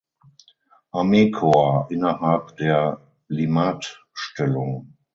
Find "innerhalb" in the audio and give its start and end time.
1.91-2.55